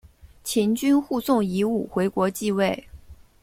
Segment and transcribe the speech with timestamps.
[0.43, 2.85] 秦军护送夷吾回国即位。